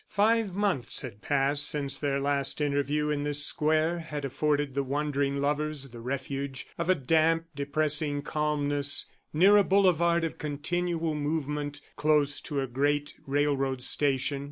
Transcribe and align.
Five 0.09 0.55
months 0.55 1.03
had 1.03 1.21
passed 1.21 1.63
since 1.69 1.99
their 1.99 2.19
last 2.19 2.59
interview 2.59 3.09
in 3.11 3.21
this 3.23 3.45
square 3.45 3.99
had 3.99 4.25
afforded 4.25 4.73
the 4.73 4.81
wandering 4.81 5.37
lovers 5.37 5.89
the 5.91 5.99
refuge 5.99 6.65
of 6.79 6.89
a 6.89 6.95
damp, 6.95 7.45
depressing 7.53 8.23
calmness 8.23 9.05
near 9.31 9.57
a 9.57 9.63
boulevard 9.63 10.23
of 10.23 10.39
continual 10.39 11.13
movement 11.13 11.81
close 11.97 12.41
to 12.41 12.61
a 12.61 12.65
great 12.65 13.13
railroad 13.27 13.83
station. 13.83 14.39